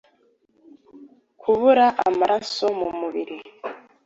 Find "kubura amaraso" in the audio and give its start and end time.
1.41-2.65